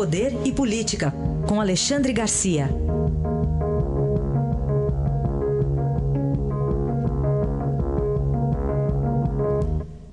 [0.00, 1.12] Poder e Política,
[1.46, 2.68] com Alexandre Garcia.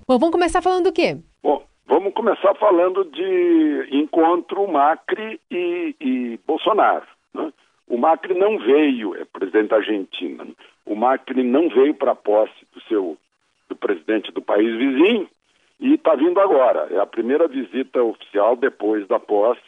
[0.06, 1.16] Bom, vamos começar falando do quê?
[1.42, 7.08] Bom, vamos começar falando de encontro Macri e, e Bolsonaro.
[7.34, 7.54] Né?
[7.88, 10.52] O Macri não veio, é presidente da Argentina, né?
[10.86, 13.18] o Macri não veio para a posse do seu
[13.70, 15.30] do presidente do país vizinho
[15.80, 16.88] e está vindo agora.
[16.92, 19.62] É a primeira visita oficial depois da posse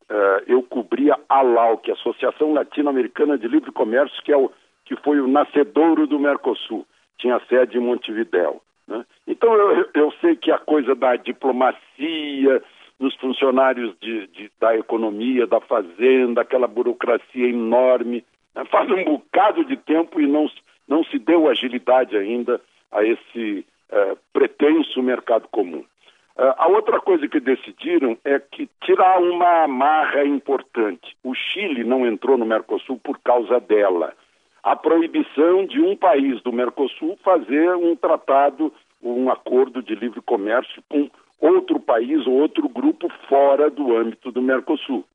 [0.09, 4.37] uh, eu cobria a LAU, que é a Associação Latino-Americana de Livre Comércio, que, é
[4.37, 4.51] o,
[4.85, 6.85] que foi o nascedouro do Mercosul,
[7.17, 8.61] tinha sede em Montevidéu.
[8.87, 9.03] Né?
[9.27, 12.61] Então eu, eu, sei que a coisa da diplomacia,
[12.99, 18.63] dos funcionários de, de, da economia, da fazenda, aquela burocracia enorme, né?
[18.65, 20.49] faz um bocado de tempo e não,
[20.87, 25.83] não se deu agilidade ainda a esse uh, pretenso mercado comum.
[26.37, 31.15] Uh, a outra coisa que decidiram é que tirar uma amarra importante.
[31.23, 34.13] O Chile não entrou no Mercosul por causa dela.
[34.65, 40.81] A proibição de um país do Mercosul fazer um tratado, um acordo de livre comércio
[40.89, 41.07] com
[41.39, 45.05] outro país ou outro grupo fora do âmbito do Mercosul.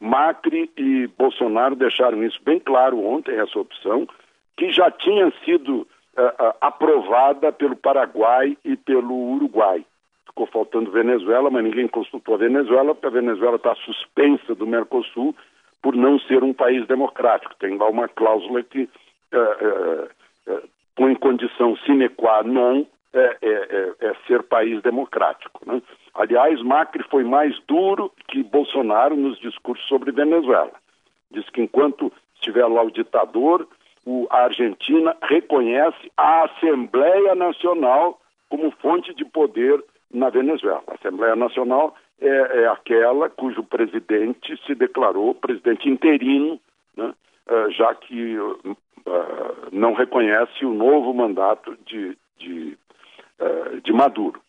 [0.00, 4.08] Macri e Bolsonaro deixaram isso bem claro ontem, essa opção,
[4.56, 9.84] que já tinha sido uh, uh, aprovada pelo Paraguai e pelo Uruguai
[10.34, 15.32] ficou faltando Venezuela, mas ninguém consultou a Venezuela, porque a Venezuela está suspensa do Mercosul
[15.84, 17.54] por não ser um país democrático.
[17.56, 18.88] Tem lá uma cláusula que
[19.30, 20.08] é,
[20.48, 20.62] é,
[20.96, 25.60] põe condição sine qua non é, é, é ser país democrático.
[25.66, 25.82] Né?
[26.14, 30.72] Aliás, Macri foi mais duro que Bolsonaro nos discursos sobre Venezuela.
[31.30, 33.68] Diz que enquanto estiver lá o ditador,
[34.06, 38.18] o, a Argentina reconhece a Assembleia Nacional
[38.48, 40.82] como fonte de poder na Venezuela.
[40.86, 46.60] A Assembleia Nacional é, é aquela cujo presidente se declarou presidente interino,
[46.96, 47.12] né,
[47.48, 48.76] uh, já que uh,
[49.72, 52.78] não reconhece o novo mandato de, de,
[53.40, 54.40] uh, de Maduro.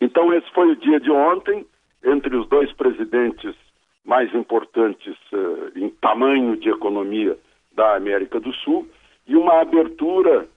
[0.00, 1.66] Então, esse foi o dia de ontem,
[2.04, 3.54] entre os dois presidentes
[4.04, 5.16] mais importantes
[5.74, 7.36] em tamanho de economia
[7.72, 8.88] da América do Sul,
[9.26, 10.48] e uma abertura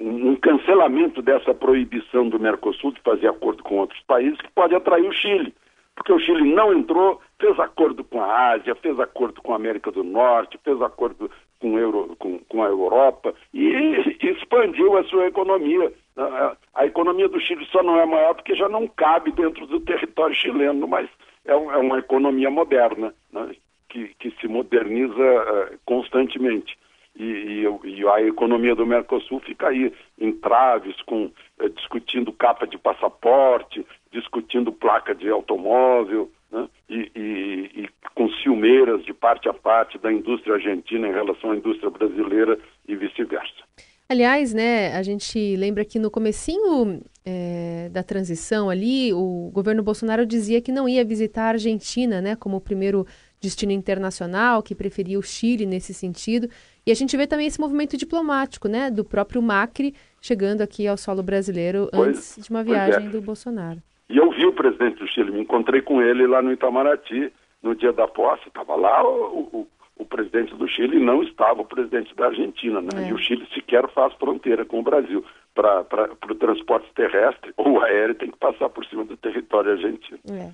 [0.00, 5.06] um cancelamento dessa proibição do Mercosul de fazer acordo com outros países que pode atrair
[5.06, 5.54] o Chile,
[5.94, 9.90] porque o Chile não entrou, fez acordo com a Ásia, fez acordo com a América
[9.92, 15.92] do Norte, fez acordo com, Euro, com, com a Europa e, expandiu a sua economia.
[16.16, 19.80] A, a, economia do Chile só não é maior porque já não cabe dentro do
[19.80, 21.08] território chileno, mas
[21.44, 23.54] é, um, é uma economia moderna, né,
[23.88, 26.76] que, que se moderniza uh, constantemente
[27.16, 31.30] e, e, e, a economia do Mercosul fica aí em traves, com,
[31.60, 36.68] eh, discutindo capa de passaporte, discutindo placa de automóvel, né?
[36.88, 41.90] e, e, com ciumeiras de parte a parte da indústria argentina em relação à indústria
[41.90, 43.64] brasileira e vice-versa.
[44.08, 50.26] Aliás, né, a gente lembra que no comecinho é, da transição ali, o governo Bolsonaro
[50.26, 53.06] dizia que não ia visitar a Argentina, né, como o primeiro
[53.44, 56.48] destino internacional, que preferia o Chile nesse sentido.
[56.86, 60.96] E a gente vê também esse movimento diplomático, né, do próprio Macri chegando aqui ao
[60.96, 63.10] solo brasileiro pois, antes de uma viagem é.
[63.10, 63.82] do Bolsonaro.
[64.08, 67.32] E eu vi o presidente do Chile, me encontrei com ele lá no Itamaraty
[67.62, 71.62] no dia da posse, estava lá o, o, o, presidente do Chile e não estava
[71.62, 73.06] o presidente da Argentina, né?
[73.06, 73.08] É.
[73.08, 75.24] E o Chile sequer faz fronteira com o Brasil.
[75.54, 80.18] Para o transporte terrestre ou aéreo tem que passar por cima do território argentino.
[80.30, 80.50] É.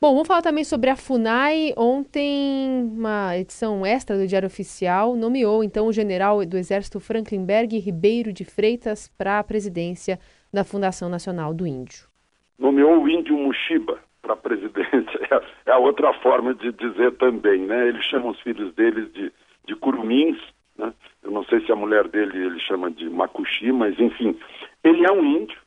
[0.00, 1.72] Bom, vamos falar também sobre a FUNAI.
[1.76, 8.32] Ontem, uma edição extra do Diário Oficial nomeou então o general do Exército Franklinberg Ribeiro
[8.32, 10.18] de Freitas para a presidência
[10.52, 12.06] da Fundação Nacional do Índio.
[12.58, 14.84] Nomeou o índio Mushiba para a presidência.
[15.66, 17.88] É a outra forma de dizer também, né?
[17.88, 19.32] Ele chama os filhos deles de,
[19.66, 20.36] de curumins,
[20.76, 20.92] né?
[21.22, 24.38] Eu não sei se a mulher dele ele chama de macuxi, mas enfim,
[24.84, 25.58] ele é um índio,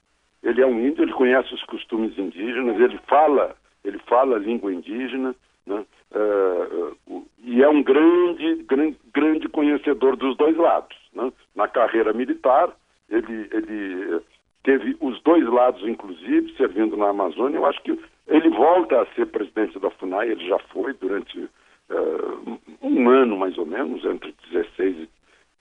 [0.44, 3.56] ele é um índio, ele conhece os costumes indígenas, ele fala,
[3.87, 5.35] ele fala a língua indígena,
[5.65, 5.85] né?
[6.11, 10.95] Uh, e é um grande, grande, grande conhecedor dos dois lados.
[11.13, 11.31] Né?
[11.55, 12.69] Na carreira militar,
[13.09, 14.21] ele, ele
[14.63, 17.57] teve os dois lados, inclusive, servindo na Amazônia.
[17.57, 17.97] Eu acho que
[18.27, 23.57] ele volta a ser presidente da FUNAI, ele já foi durante uh, um ano, mais
[23.57, 25.07] ou menos, entre 16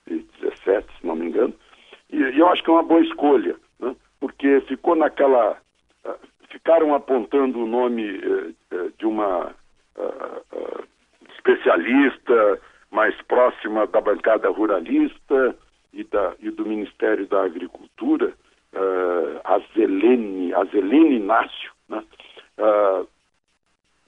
[0.09, 1.55] e 17, se não me engano.
[2.11, 3.95] E, e eu acho que é uma boa escolha, né?
[4.21, 5.57] porque ficou naquela.
[6.67, 9.55] Ficaram apontando o nome uh, de uma
[11.37, 12.61] especialista
[12.91, 15.55] mais próxima da bancada ruralista
[15.93, 18.35] e, da, e do Ministério da Agricultura,
[18.75, 22.03] uh, a Zelene, a Zelene Inácio, né?
[22.59, 23.07] Uh,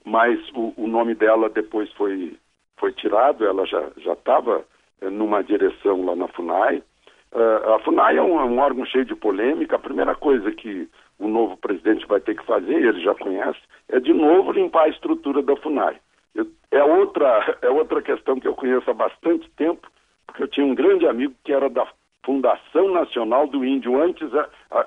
[0.03, 2.37] mas o, o, nome dela depois foi,
[2.75, 4.65] foi tirado, ela já estava
[5.01, 6.83] numa direção lá na FUNAI.
[7.31, 9.75] Uh, a FUNAI é um, um, órgão cheio de polêmica.
[9.75, 10.89] A primeira coisa que
[11.19, 13.59] o novo presidente vai ter que fazer, ele já conhece,
[13.89, 15.97] é de novo limpar a estrutura da FUNAI.
[16.33, 19.87] Eu, é, outra, é outra questão que eu conheço há bastante tempo,
[20.25, 21.87] porque eu tinha um grande amigo que era da
[22.25, 24.85] Fundação Nacional do Índio, antes, a, a,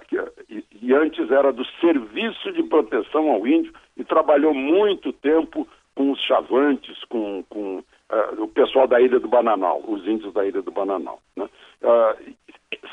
[0.48, 6.10] e, e antes era do Serviço de Proteção ao Índio, e trabalhou muito tempo com
[6.10, 10.62] os chavantes, com, com uh, o pessoal da Ilha do Bananal, os índios da Ilha
[10.62, 11.20] do Bananal.
[11.36, 11.48] Né?
[11.82, 12.34] Uh,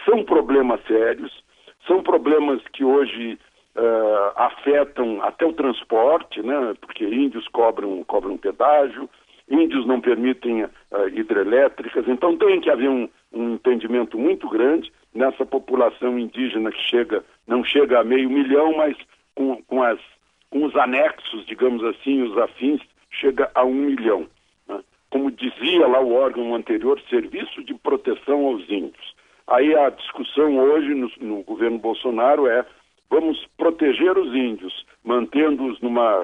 [0.05, 1.43] são problemas sérios,
[1.87, 3.37] são problemas que hoje
[3.75, 6.73] uh, afetam até o transporte, né?
[6.81, 9.09] porque índios cobram, cobram pedágio,
[9.49, 10.69] índios não permitem uh,
[11.13, 17.23] hidrelétricas, então tem que haver um, um entendimento muito grande nessa população indígena que chega,
[17.47, 18.95] não chega a meio milhão, mas
[19.35, 19.99] com, com, as,
[20.49, 24.27] com os anexos, digamos assim, os afins, chega a um milhão.
[25.59, 29.13] Dizia lá o órgão anterior, Serviço de Proteção aos Índios.
[29.45, 32.65] Aí a discussão hoje no, no governo Bolsonaro é
[33.09, 36.19] vamos proteger os índios, mantendo-os numa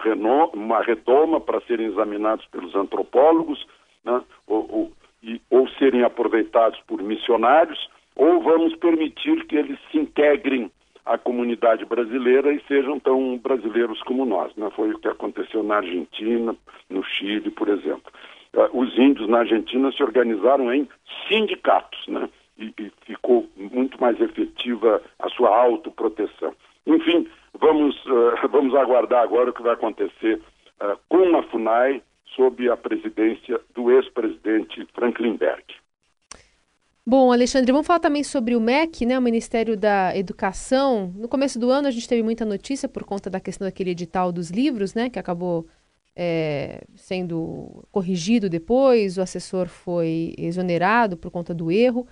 [0.54, 3.68] uma retoma para serem examinados pelos antropólogos,
[4.06, 4.22] né?
[4.48, 4.92] ou, ou,
[5.22, 10.72] e, ou serem aproveitados por missionários, ou vamos permitir que eles se integrem
[11.06, 14.56] à comunidade brasileira e sejam tão brasileiros como nós.
[14.56, 14.70] Né?
[14.76, 16.56] Foi o que aconteceu na Argentina,
[16.90, 18.12] no Chile, por exemplo.
[18.56, 20.88] Uh, os índios na Argentina se organizaram em
[21.28, 22.30] sindicatos, né?
[22.58, 26.54] e, e ficou muito mais efetiva a sua autoproteção.
[26.88, 27.28] Enfim,
[27.60, 30.42] vamos, uh, vamos aguardar agora o que vai acontecer
[30.82, 32.02] uh, com a FUNAI
[32.36, 35.64] sob a presidência do ex-presidente Franklin Berg.
[37.08, 41.14] Bom, Alexandre, vamos falar também sobre o MEC, né, o Ministério da Educação.
[41.16, 44.32] No começo do ano a gente teve muita notícia por conta da questão daquele edital
[44.32, 45.68] dos livros, né, que acabou
[46.16, 52.08] é, sendo corrigido depois, o assessor foi exonerado por conta do erro.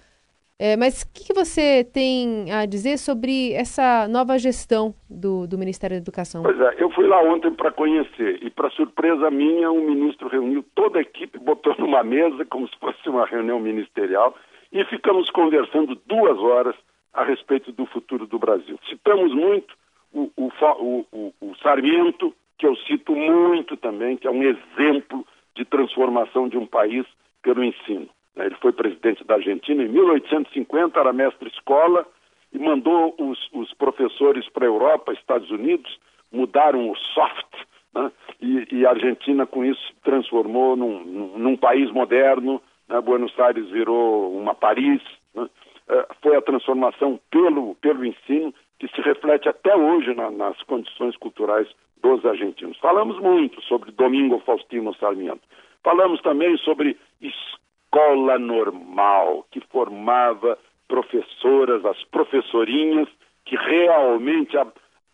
[0.60, 5.58] É, mas o que, que, você tem a dizer sobre essa nova gestão do, do
[5.58, 6.44] Ministério da Educação?
[6.44, 10.64] Pois é, eu fui lá ontem para conhecer e, para surpresa minha, o ministro reuniu
[10.76, 14.36] toda a equipe, botou numa mesa como se fosse uma reunião ministerial
[14.72, 16.76] e ficamos conversando duas horas
[17.14, 18.80] a respeito do futuro do Brasil.
[18.90, 19.74] Citamos muito
[20.14, 25.66] o, o, o, o Sarmiento, que eu cito muito também, que é um exemplo de
[25.66, 27.06] transformação de um país
[27.42, 28.08] pelo ensino.
[28.36, 28.46] Né?
[28.46, 32.06] Ele foi presidente da Argentina em 1850, era mestre-escola
[32.52, 36.00] e mandou os, os professores para a Europa, Estados Unidos,
[36.32, 37.54] mudaram o soft,
[37.94, 38.12] né?
[38.42, 43.00] e, e, a Argentina com isso se transformou num, num, num país moderno, né?
[43.02, 45.02] Buenos Aires virou uma Paris,
[45.34, 45.50] né?
[45.90, 51.16] é, foi a transformação pelo, pelo ensino que se reflete até hoje na, nas condições
[51.18, 51.68] culturais
[52.02, 52.78] dos argentinos.
[52.80, 55.42] Falamos muito sobre Domingo Faustino Sarmiento.
[55.84, 63.08] Falamos também sobre escola normal, que formava professoras, as professorinhas,
[63.46, 64.58] que realmente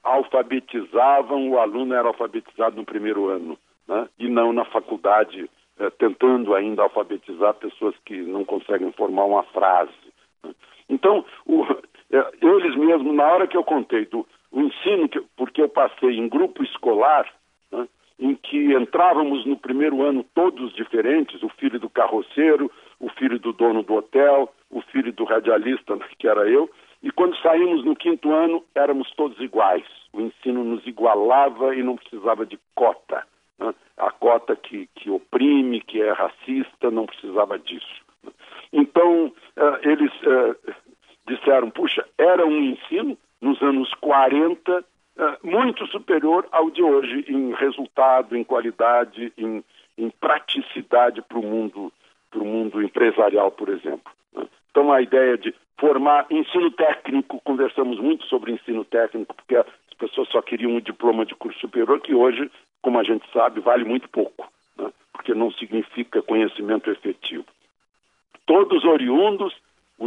[0.04, 4.08] alfabetizavam, o aluno era alfabetizado no primeiro ano, né?
[4.18, 5.50] e não na faculdade,
[5.80, 9.92] eh, tentando ainda alfabetizar pessoas que não conseguem formar uma frase.
[10.44, 10.54] Né?
[10.88, 11.66] Então, o,
[12.12, 16.28] eles mesmos, na hora que eu contei do o ensino, que, porque eu passei em
[16.28, 17.32] grupo escolar,
[18.20, 23.54] em que entrávamos no primeiro ano todos diferentes, o filho do carroceiro, o filho do
[23.54, 26.70] dono do hotel, o filho do radialista, que era eu,
[27.02, 29.86] e quando saímos no quinto ano éramos todos iguais.
[30.12, 33.26] O ensino nos igualava e não precisava de cota.
[33.58, 33.74] Né?
[33.98, 38.04] A cota que, que oprime, que é racista, não precisava disso.
[38.74, 40.74] Então, uh, eles uh,
[41.30, 44.84] disseram, puxa, era um ensino nos anos 40
[45.18, 49.64] é, muito superior ao de hoje em resultado, em qualidade, em,
[49.98, 51.92] em praticidade para o mundo,
[52.34, 54.12] mundo empresarial, por exemplo.
[54.34, 54.48] Né?
[54.72, 59.66] Então, a ideia de formar ensino técnico, conversamos muito sobre ensino técnico, porque as
[59.98, 62.50] pessoas só queriam um diploma de curso superior, que hoje,
[62.82, 64.92] como a gente sabe, vale muito pouco, né?
[65.14, 67.46] porque não significa conhecimento efetivo.
[68.46, 69.54] Todos oriundos,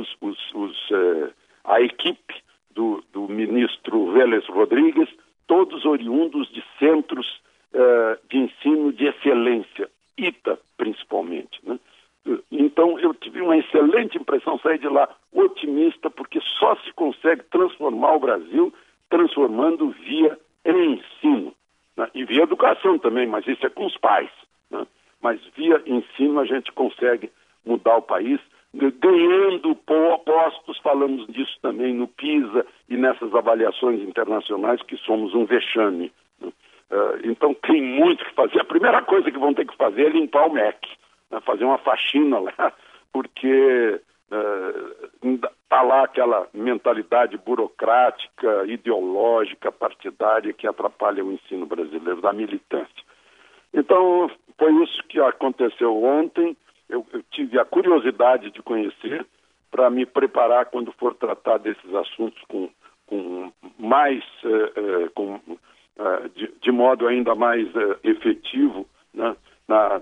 [0.02, 1.30] os, os, os, eh,
[1.64, 2.34] a equipe
[2.70, 5.08] do, do, ministro Vélez Rodrigues,
[5.46, 7.40] todos oriundos de centros
[7.72, 11.58] eh, de ensino de excelência, ITA principalmente.
[11.64, 11.78] Né?
[12.50, 18.14] Então eu tive uma excelente impressão, sair de lá otimista, porque só se consegue transformar
[18.14, 18.72] o Brasil
[19.08, 21.52] transformando via ensino.
[21.96, 22.08] Né?
[22.14, 24.30] E via educação também, mas isso é com os pais.
[24.70, 24.86] Né?
[25.20, 27.30] Mas via ensino a gente consegue
[27.64, 28.40] mudar o país,
[28.74, 36.12] ganhando postos, falamos disso também no PISA e nessas avaliações internacionais, que somos um vexame.
[36.40, 36.48] Né?
[36.90, 38.60] Uh, então tem muito que fazer.
[38.60, 40.88] A primeira coisa que vão ter que fazer é limpar o MEC
[41.32, 42.72] né, fazer uma faxina lá,
[43.12, 44.00] porque
[44.30, 53.02] está uh, lá aquela mentalidade burocrática, ideológica, partidária que atrapalha o ensino brasileiro, da militância.
[53.74, 56.56] Então, foi isso que aconteceu ontem.
[56.92, 59.26] Eu, eu tive a curiosidade de conhecer
[59.70, 62.68] para me preparar quando for tratar desses assuntos com,
[63.06, 65.40] com mais, uh, uh, com,
[66.34, 67.66] de, de, modo ainda mais
[68.04, 69.34] efetivo, né,
[69.66, 70.00] na,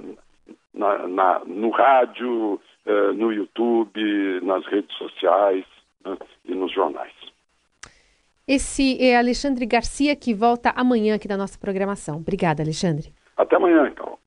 [0.75, 5.64] na, na, no rádio, eh, no YouTube, nas redes sociais
[6.04, 7.12] né, e nos jornais.
[8.49, 12.16] Esse é Alexandre Garcia que volta amanhã aqui na nossa programação.
[12.16, 13.12] Obrigada, Alexandre.
[13.37, 14.18] Até amanhã, então.